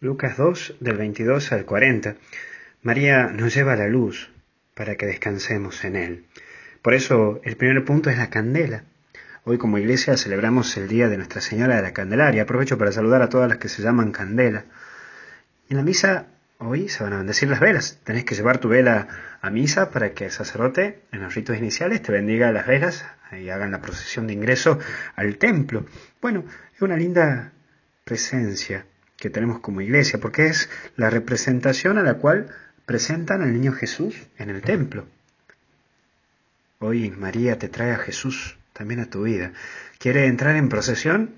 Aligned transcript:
Lucas 0.00 0.36
2 0.36 0.76
del 0.80 0.98
22 0.98 1.52
al 1.52 1.64
40. 1.64 2.16
María 2.82 3.28
nos 3.28 3.54
lleva 3.54 3.72
a 3.72 3.76
la 3.76 3.88
luz 3.88 4.30
para 4.74 4.96
que 4.96 5.06
descansemos 5.06 5.86
en 5.86 5.96
Él. 5.96 6.24
Por 6.82 6.92
eso 6.92 7.40
el 7.44 7.56
primer 7.56 7.82
punto 7.82 8.10
es 8.10 8.18
la 8.18 8.28
candela. 8.28 8.84
Hoy 9.44 9.56
como 9.56 9.78
iglesia 9.78 10.18
celebramos 10.18 10.76
el 10.76 10.86
Día 10.86 11.08
de 11.08 11.16
Nuestra 11.16 11.40
Señora 11.40 11.76
de 11.76 11.82
la 11.82 11.94
Candelaria. 11.94 12.42
Aprovecho 12.42 12.76
para 12.76 12.92
saludar 12.92 13.22
a 13.22 13.30
todas 13.30 13.48
las 13.48 13.56
que 13.56 13.70
se 13.70 13.80
llaman 13.80 14.12
candela. 14.12 14.66
En 15.70 15.78
la 15.78 15.82
misa 15.82 16.26
hoy 16.58 16.90
se 16.90 17.02
van 17.02 17.14
a 17.14 17.18
bendecir 17.18 17.48
las 17.48 17.60
velas. 17.60 17.98
Tenés 18.04 18.26
que 18.26 18.34
llevar 18.34 18.58
tu 18.58 18.68
vela 18.68 19.08
a 19.40 19.48
misa 19.48 19.90
para 19.90 20.12
que 20.12 20.26
el 20.26 20.30
sacerdote 20.30 21.04
en 21.10 21.22
los 21.22 21.34
ritos 21.34 21.56
iniciales 21.56 22.02
te 22.02 22.12
bendiga 22.12 22.52
las 22.52 22.66
velas 22.66 23.06
y 23.32 23.48
hagan 23.48 23.70
la 23.70 23.80
procesión 23.80 24.26
de 24.26 24.34
ingreso 24.34 24.78
al 25.14 25.38
templo. 25.38 25.86
Bueno, 26.20 26.44
es 26.74 26.82
una 26.82 26.98
linda 26.98 27.52
presencia 28.04 28.84
que 29.26 29.30
tenemos 29.30 29.58
como 29.58 29.80
iglesia, 29.80 30.20
porque 30.20 30.46
es 30.46 30.70
la 30.94 31.10
representación 31.10 31.98
a 31.98 32.04
la 32.04 32.14
cual 32.14 32.46
presentan 32.84 33.42
al 33.42 33.52
niño 33.52 33.72
Jesús 33.72 34.14
en 34.38 34.50
el 34.50 34.62
templo. 34.62 35.04
Hoy 36.78 37.10
María 37.10 37.58
te 37.58 37.68
trae 37.68 37.90
a 37.90 37.98
Jesús 37.98 38.56
también 38.72 39.00
a 39.00 39.10
tu 39.10 39.24
vida. 39.24 39.50
Quiere 39.98 40.26
entrar 40.26 40.54
en 40.54 40.68
procesión 40.68 41.34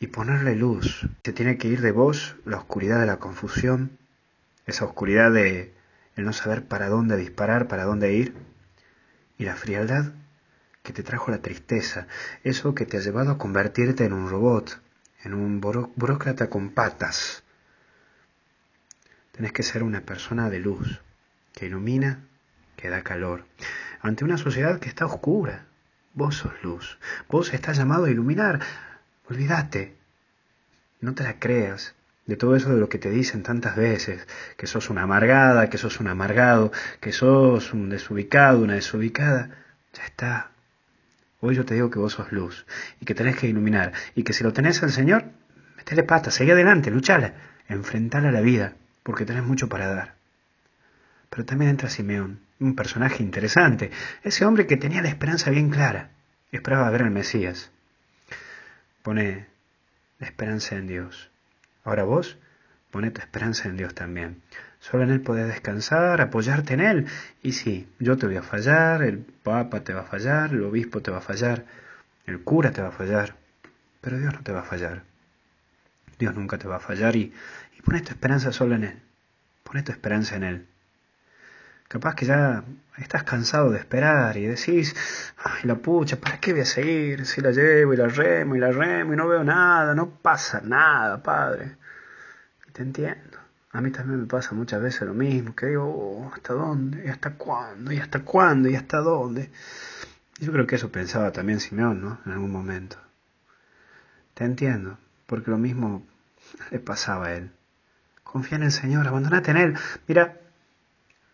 y 0.00 0.06
ponerle 0.06 0.56
luz. 0.56 1.06
Se 1.24 1.34
tiene 1.34 1.58
que 1.58 1.68
ir 1.68 1.82
de 1.82 1.90
vos 1.90 2.36
la 2.46 2.56
oscuridad 2.56 3.00
de 3.00 3.06
la 3.06 3.18
confusión, 3.18 3.90
esa 4.64 4.86
oscuridad 4.86 5.30
de 5.30 5.74
el 6.16 6.24
no 6.24 6.32
saber 6.32 6.64
para 6.64 6.88
dónde 6.88 7.18
disparar, 7.18 7.68
para 7.68 7.84
dónde 7.84 8.14
ir, 8.14 8.34
y 9.36 9.44
la 9.44 9.56
frialdad 9.56 10.14
que 10.82 10.94
te 10.94 11.02
trajo 11.02 11.30
la 11.30 11.42
tristeza, 11.42 12.06
eso 12.44 12.74
que 12.74 12.86
te 12.86 12.96
ha 12.96 13.00
llevado 13.00 13.32
a 13.32 13.36
convertirte 13.36 14.06
en 14.06 14.14
un 14.14 14.30
robot, 14.30 14.80
en 15.26 15.34
un 15.34 15.60
burócrata 15.60 16.48
con 16.48 16.70
patas. 16.70 17.42
Tenés 19.32 19.52
que 19.52 19.64
ser 19.64 19.82
una 19.82 20.00
persona 20.02 20.48
de 20.48 20.60
luz, 20.60 21.00
que 21.52 21.66
ilumina, 21.66 22.20
que 22.76 22.88
da 22.88 23.02
calor. 23.02 23.44
Ante 24.00 24.24
una 24.24 24.38
sociedad 24.38 24.78
que 24.78 24.88
está 24.88 25.04
oscura, 25.04 25.66
vos 26.14 26.36
sos 26.36 26.52
luz. 26.62 26.98
Vos 27.28 27.52
estás 27.52 27.76
llamado 27.76 28.04
a 28.04 28.10
iluminar. 28.10 28.60
Olvídate. 29.28 29.96
No 31.00 31.14
te 31.14 31.24
la 31.24 31.38
creas 31.38 31.94
de 32.26 32.36
todo 32.36 32.56
eso 32.56 32.70
de 32.70 32.80
lo 32.80 32.88
que 32.88 32.98
te 32.98 33.10
dicen 33.10 33.42
tantas 33.42 33.76
veces, 33.76 34.26
que 34.56 34.66
sos 34.66 34.90
una 34.90 35.02
amargada, 35.02 35.68
que 35.70 35.78
sos 35.78 36.00
un 36.00 36.08
amargado, 36.08 36.72
que 37.00 37.12
sos 37.12 37.72
un 37.72 37.90
desubicado, 37.90 38.60
una 38.60 38.74
desubicada. 38.74 39.50
Ya 39.92 40.04
está. 40.04 40.50
Hoy 41.40 41.54
yo 41.54 41.64
te 41.64 41.74
digo 41.74 41.90
que 41.90 41.98
vos 41.98 42.14
sos 42.14 42.32
luz 42.32 42.66
y 43.00 43.04
que 43.04 43.14
tenés 43.14 43.36
que 43.36 43.46
iluminar 43.46 43.92
y 44.14 44.22
que 44.22 44.32
si 44.32 44.42
lo 44.42 44.52
tenés 44.52 44.82
al 44.82 44.90
Señor, 44.90 45.24
metele 45.76 46.02
pata, 46.02 46.30
seguí 46.30 46.50
adelante, 46.50 46.90
luchala, 46.90 47.34
enfrentala 47.68 48.30
a 48.30 48.32
la 48.32 48.40
vida, 48.40 48.74
porque 49.02 49.26
tenés 49.26 49.44
mucho 49.44 49.68
para 49.68 49.88
dar. 49.88 50.14
Pero 51.28 51.44
también 51.44 51.70
entra 51.70 51.90
Simeón, 51.90 52.40
un 52.58 52.74
personaje 52.74 53.22
interesante, 53.22 53.90
ese 54.22 54.44
hombre 54.44 54.66
que 54.66 54.76
tenía 54.76 55.02
la 55.02 55.08
esperanza 55.08 55.50
bien 55.50 55.70
clara, 55.70 56.10
esperaba 56.52 56.90
ver 56.90 57.02
al 57.02 57.10
Mesías. 57.10 57.70
Pone 59.02 59.46
la 60.18 60.26
esperanza 60.26 60.76
en 60.76 60.86
Dios. 60.86 61.30
Ahora 61.84 62.04
vos, 62.04 62.38
pone 62.90 63.10
tu 63.10 63.20
esperanza 63.20 63.68
en 63.68 63.76
Dios 63.76 63.94
también. 63.94 64.42
Solo 64.78 65.04
en 65.04 65.10
Él 65.10 65.20
podés 65.20 65.46
descansar, 65.46 66.20
apoyarte 66.20 66.74
en 66.74 66.80
Él. 66.80 67.06
Y 67.42 67.52
sí, 67.52 67.88
yo 67.98 68.16
te 68.16 68.26
voy 68.26 68.36
a 68.36 68.42
fallar, 68.42 69.02
el 69.02 69.18
Papa 69.18 69.80
te 69.80 69.92
va 69.92 70.02
a 70.02 70.04
fallar, 70.04 70.50
el 70.50 70.62
obispo 70.62 71.02
te 71.02 71.10
va 71.10 71.18
a 71.18 71.22
fallar, 71.22 71.64
el 72.26 72.40
cura 72.40 72.70
te 72.70 72.82
va 72.82 72.88
a 72.88 72.92
fallar, 72.92 73.34
pero 74.00 74.18
Dios 74.18 74.32
no 74.32 74.42
te 74.42 74.52
va 74.52 74.60
a 74.60 74.64
fallar. 74.64 75.02
Dios 76.18 76.34
nunca 76.34 76.58
te 76.58 76.68
va 76.68 76.76
a 76.76 76.80
fallar 76.80 77.16
y, 77.16 77.32
y 77.78 77.82
pones 77.82 78.02
tu 78.04 78.10
esperanza 78.10 78.52
solo 78.52 78.74
en 78.74 78.84
Él. 78.84 79.02
Pones 79.62 79.84
tu 79.84 79.92
esperanza 79.92 80.36
en 80.36 80.44
Él. 80.44 80.66
Capaz 81.88 82.14
que 82.16 82.26
ya 82.26 82.64
estás 82.98 83.22
cansado 83.22 83.70
de 83.70 83.78
esperar 83.78 84.36
y 84.36 84.46
decís, 84.46 84.94
ay, 85.38 85.62
la 85.64 85.76
pucha, 85.76 86.16
¿para 86.16 86.38
qué 86.40 86.52
voy 86.52 86.62
a 86.62 86.64
seguir? 86.64 87.26
Si 87.26 87.40
la 87.40 87.52
llevo 87.52 87.94
y 87.94 87.96
la 87.96 88.08
remo 88.08 88.56
y 88.56 88.58
la 88.58 88.72
remo 88.72 89.14
y 89.14 89.16
no 89.16 89.28
veo 89.28 89.44
nada, 89.44 89.94
no 89.94 90.10
pasa 90.10 90.60
nada, 90.64 91.22
Padre. 91.22 91.76
Te 92.76 92.82
entiendo. 92.82 93.38
A 93.72 93.80
mí 93.80 93.90
también 93.90 94.20
me 94.20 94.26
pasa 94.26 94.54
muchas 94.54 94.82
veces 94.82 95.00
lo 95.08 95.14
mismo, 95.14 95.56
que 95.56 95.64
digo, 95.64 95.86
oh, 95.86 96.30
¿hasta 96.30 96.52
dónde? 96.52 97.06
¿Y 97.06 97.08
hasta 97.08 97.32
cuándo? 97.32 97.90
¿Y 97.90 97.96
hasta 97.96 98.20
cuándo? 98.22 98.68
¿Y 98.68 98.76
hasta 98.76 98.98
dónde? 98.98 99.50
Yo 100.40 100.52
creo 100.52 100.66
que 100.66 100.76
eso 100.76 100.92
pensaba 100.92 101.32
también 101.32 101.58
Simeón, 101.58 102.02
¿no? 102.02 102.18
En 102.26 102.32
algún 102.32 102.52
momento. 102.52 102.98
Te 104.34 104.44
entiendo, 104.44 104.98
porque 105.24 105.50
lo 105.50 105.56
mismo 105.56 106.06
le 106.70 106.78
pasaba 106.78 107.28
a 107.28 107.32
él. 107.36 107.50
Confía 108.22 108.58
en 108.58 108.64
el 108.64 108.72
Señor, 108.72 109.08
abandonate 109.08 109.52
en 109.52 109.56
Él. 109.56 109.74
Mira, 110.06 110.38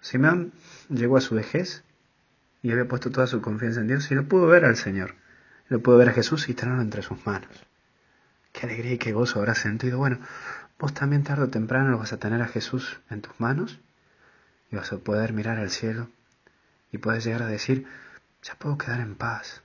Simeón 0.00 0.52
llegó 0.90 1.16
a 1.16 1.20
su 1.20 1.34
vejez 1.34 1.82
y 2.62 2.70
había 2.70 2.86
puesto 2.86 3.10
toda 3.10 3.26
su 3.26 3.42
confianza 3.42 3.80
en 3.80 3.88
Dios 3.88 4.08
y 4.12 4.14
lo 4.14 4.28
pudo 4.28 4.46
ver 4.46 4.64
al 4.64 4.76
Señor. 4.76 5.16
Lo 5.68 5.80
pudo 5.80 5.96
ver 5.96 6.10
a 6.10 6.12
Jesús 6.12 6.48
y 6.48 6.54
tenerlo 6.54 6.82
entre 6.82 7.02
sus 7.02 7.26
manos. 7.26 7.50
Qué 8.52 8.66
alegría 8.66 8.92
y 8.94 8.98
qué 8.98 9.12
gozo 9.12 9.38
habrá 9.38 9.54
sentido. 9.54 9.98
Bueno, 9.98 10.18
vos 10.78 10.94
también 10.94 11.24
tarde 11.24 11.44
o 11.44 11.48
temprano 11.48 11.98
vas 11.98 12.12
a 12.12 12.18
tener 12.18 12.42
a 12.42 12.48
Jesús 12.48 13.00
en 13.10 13.22
tus 13.22 13.38
manos 13.40 13.80
y 14.70 14.76
vas 14.76 14.92
a 14.92 14.98
poder 14.98 15.32
mirar 15.32 15.58
al 15.58 15.70
cielo 15.70 16.08
y 16.90 16.98
puedes 16.98 17.24
llegar 17.24 17.42
a 17.42 17.46
decir, 17.46 17.86
ya 18.42 18.54
puedo 18.54 18.78
quedar 18.78 19.00
en 19.00 19.14
paz. 19.14 19.62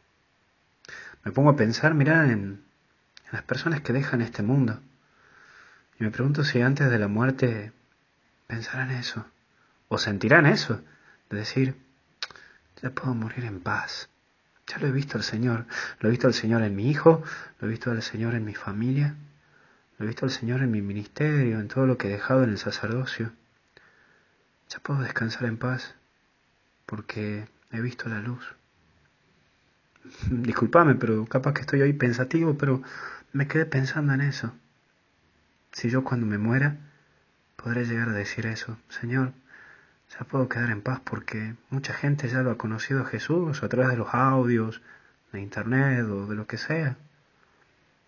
Me 1.24 1.31
pongo 1.31 1.50
a 1.50 1.56
pensar, 1.56 1.94
mirar 1.94 2.25
en, 2.25 2.31
en 2.31 3.31
las 3.31 3.44
personas 3.44 3.81
que 3.81 3.94
dejan 3.94 4.22
este 4.22 4.44
mundo 4.44 4.80
y 6.00 6.04
me 6.04 6.12
pregunto 6.12 6.44
si 6.44 6.62
antes 6.62 6.90
de 6.90 7.00
la 7.00 7.08
muerte 7.08 7.72
pensarán 8.46 8.92
eso 8.92 9.25
o 9.90 9.98
sentirán 9.98 10.46
eso, 10.46 10.81
de 11.30 11.38
decir, 11.38 11.75
ya 12.81 12.92
puedo 12.92 13.14
morir 13.14 13.46
en 13.46 13.62
paz. 13.62 14.09
Ya 14.68 14.80
lo 14.80 14.88
he 14.88 14.92
visto 14.92 15.18
al 15.18 15.24
Señor, 15.24 15.66
lo 16.00 16.10
he 16.10 16.12
visto 16.12 16.28
al 16.28 16.34
Señor 16.34 16.62
en 16.62 16.76
mi 16.76 16.90
hijo, 16.90 17.24
lo 17.60 17.68
he 17.68 17.72
visto 17.72 17.90
al 17.90 18.02
Señor 18.02 18.36
en 18.36 18.44
mi 18.44 18.54
familia, 18.54 19.16
lo 19.98 20.06
he 20.06 20.08
visto 20.08 20.26
al 20.26 20.32
Señor 20.32 20.62
en 20.62 20.72
mi 20.72 20.82
ministerio, 20.82 21.60
en 21.60 21.70
todo 21.70 21.88
lo 21.88 21.98
que 21.98 22.08
he 22.10 22.12
dejado 22.12 22.44
en 22.44 22.50
el 22.50 22.58
sacerdocio. 22.58 23.32
Ya 24.70 24.80
puedo 24.80 25.02
descansar 25.02 25.46
en 25.46 25.58
paz 25.58 25.96
porque 26.86 27.48
he 27.72 27.82
visto 27.82 28.10
la 28.10 28.20
luz. 28.20 28.44
Disculpame, 30.30 30.96
pero 30.96 31.26
capaz 31.26 31.54
que 31.54 31.62
estoy 31.62 31.82
hoy 31.82 31.94
pensativo, 31.94 32.58
pero 32.58 32.82
me 33.34 33.48
quedé 33.48 33.66
pensando 33.66 34.14
en 34.14 34.22
eso. 34.22 34.54
Si 35.72 35.90
yo 35.90 36.04
cuando 36.04 36.26
me 36.26 36.38
muera 36.38 36.78
podré 37.56 37.86
llegar 37.86 38.10
a 38.10 38.14
decir 38.14 38.46
eso, 38.46 38.78
Señor, 38.90 39.34
ya 40.09 40.25
puedo 40.25 40.47
quedar 40.47 40.69
en 40.69 40.81
paz 40.81 41.01
porque 41.03 41.56
mucha 41.69 41.94
gente 41.94 42.28
ya 42.29 42.41
lo 42.41 42.51
ha 42.51 42.57
conocido 42.57 43.01
a 43.01 43.06
Jesús 43.06 43.63
a 43.63 43.69
través 43.69 43.90
de 43.90 43.97
los 43.97 44.13
audios, 44.13 44.81
de 45.31 45.41
internet 45.41 46.06
o 46.06 46.28
de 46.28 46.35
lo 46.35 46.47
que 46.47 46.57
sea. 46.57 46.95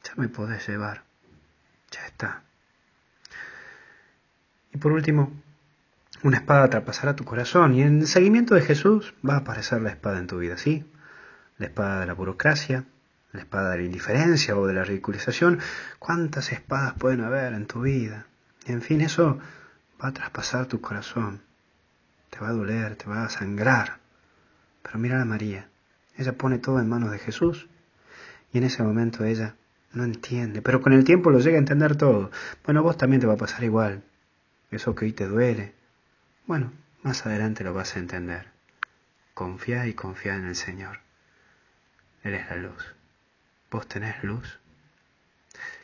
Ya 0.03 0.13
me 0.15 0.29
podés 0.29 0.67
llevar. 0.67 1.03
Ya 1.91 2.05
está. 2.05 2.43
Y 4.73 4.77
por 4.77 4.91
último, 4.91 5.31
una 6.23 6.37
espada 6.37 6.69
traspasará 6.69 7.15
tu 7.15 7.25
corazón 7.25 7.73
y 7.73 7.81
en 7.81 8.05
seguimiento 8.05 8.55
de 8.55 8.61
Jesús 8.61 9.13
va 9.27 9.35
a 9.35 9.37
aparecer 9.39 9.81
la 9.81 9.89
espada 9.89 10.19
en 10.19 10.27
tu 10.27 10.37
vida, 10.37 10.57
¿sí? 10.57 10.85
La 11.57 11.67
espada 11.67 12.01
de 12.01 12.05
la 12.05 12.13
burocracia, 12.13 12.85
la 13.31 13.41
espada 13.41 13.71
de 13.71 13.77
la 13.77 13.83
indiferencia 13.83 14.57
o 14.57 14.67
de 14.67 14.73
la 14.73 14.83
ridiculización. 14.83 15.59
¿Cuántas 15.97 16.51
espadas 16.51 16.93
pueden 16.93 17.21
haber 17.21 17.53
en 17.53 17.67
tu 17.67 17.81
vida? 17.81 18.25
Y 18.65 18.71
en 18.71 18.81
fin, 18.81 19.01
eso 19.01 19.39
va 20.01 20.09
a 20.09 20.13
traspasar 20.13 20.67
tu 20.67 20.81
corazón. 20.81 21.41
Te 22.29 22.39
va 22.39 22.49
a 22.49 22.53
doler, 22.53 22.95
te 22.95 23.05
va 23.05 23.25
a 23.25 23.29
sangrar. 23.29 23.99
Pero 24.81 24.99
mira 24.99 25.21
a 25.21 25.25
María. 25.25 25.69
Ella 26.17 26.33
pone 26.33 26.57
todo 26.57 26.79
en 26.79 26.89
manos 26.89 27.11
de 27.11 27.19
Jesús. 27.19 27.67
Y 28.51 28.57
en 28.57 28.63
ese 28.63 28.83
momento 28.83 29.23
ella 29.23 29.55
no 29.93 30.03
entiende, 30.03 30.61
pero 30.61 30.81
con 30.81 30.93
el 30.93 31.03
tiempo 31.03 31.31
lo 31.31 31.39
llega 31.39 31.55
a 31.55 31.59
entender 31.59 31.95
todo. 31.95 32.31
Bueno, 32.63 32.83
vos 32.83 32.97
también 32.97 33.21
te 33.21 33.27
va 33.27 33.33
a 33.33 33.37
pasar 33.37 33.63
igual. 33.63 34.03
Eso 34.71 34.95
que 34.95 35.05
hoy 35.05 35.13
te 35.13 35.25
duele. 35.25 35.73
Bueno, 36.45 36.71
más 37.01 37.25
adelante 37.25 37.63
lo 37.63 37.73
vas 37.73 37.95
a 37.95 37.99
entender. 37.99 38.47
Confía 39.33 39.87
y 39.87 39.93
confía 39.93 40.35
en 40.35 40.45
el 40.45 40.55
Señor. 40.55 40.99
Él 42.23 42.35
es 42.35 42.49
la 42.49 42.57
luz. 42.57 42.95
¿Vos 43.71 43.87
tenés 43.87 44.23
luz? 44.23 44.59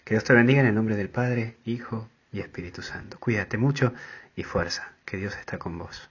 Que 0.04 0.16
Dios 0.16 0.24
te 0.24 0.34
bendiga 0.34 0.62
en 0.62 0.68
el 0.68 0.76
nombre 0.76 0.96
del 0.96 1.10
Padre, 1.10 1.58
Hijo 1.66 2.10
y 2.32 2.40
Espíritu 2.40 2.82
Santo. 2.82 3.18
Cuídate 3.20 3.58
mucho 3.58 3.94
y 4.36 4.44
fuerza, 4.44 4.92
que 5.06 5.18
Dios 5.18 5.36
está 5.36 5.58
con 5.58 5.78
vos. 5.78 6.10